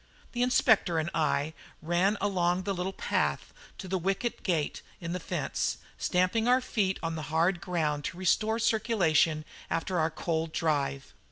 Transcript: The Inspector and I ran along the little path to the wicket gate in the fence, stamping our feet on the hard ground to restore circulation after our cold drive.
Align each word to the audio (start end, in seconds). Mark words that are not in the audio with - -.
The 0.31 0.41
Inspector 0.41 0.97
and 0.97 1.11
I 1.13 1.53
ran 1.79 2.17
along 2.19 2.63
the 2.63 2.73
little 2.73 2.91
path 2.91 3.53
to 3.77 3.87
the 3.87 3.99
wicket 3.99 4.41
gate 4.41 4.81
in 4.99 5.13
the 5.13 5.19
fence, 5.19 5.77
stamping 5.99 6.47
our 6.47 6.59
feet 6.59 6.97
on 7.03 7.13
the 7.13 7.21
hard 7.29 7.61
ground 7.61 8.03
to 8.05 8.17
restore 8.17 8.57
circulation 8.57 9.45
after 9.69 9.99
our 9.99 10.09
cold 10.09 10.53
drive. 10.53 11.13